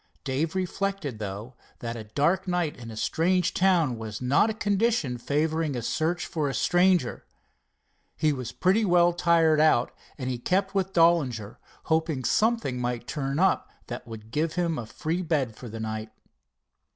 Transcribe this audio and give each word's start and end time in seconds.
Dave 0.23 0.55
reflected, 0.55 1.19
though, 1.19 1.53
that 1.77 1.95
a 1.95 2.03
dark 2.05 2.47
night 2.47 2.75
in 2.75 2.89
a 2.89 2.97
strange 2.97 3.53
town 3.53 3.99
was 3.99 4.19
not 4.19 4.49
a 4.49 4.53
condition 4.55 5.19
favoring 5.19 5.75
a 5.75 5.83
search 5.83 6.25
for 6.25 6.49
a 6.49 6.55
stranger. 6.55 7.23
He 8.15 8.33
was 8.33 8.51
pretty 8.51 8.83
well 8.83 9.13
tired 9.13 9.59
out, 9.59 9.91
and 10.17 10.27
he 10.27 10.39
kept 10.39 10.73
with 10.73 10.91
Dollinger, 10.91 11.59
hoping 11.83 12.23
something 12.23 12.81
might 12.81 13.05
turn 13.05 13.37
up 13.37 13.69
that 13.85 14.07
would 14.07 14.31
give 14.31 14.53
him 14.53 14.79
a 14.79 14.87
free 14.87 15.21
bed 15.21 15.55
for 15.55 15.69
the 15.69 15.79
night. 15.79 16.09